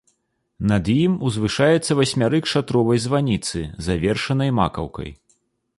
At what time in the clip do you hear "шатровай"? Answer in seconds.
2.55-2.99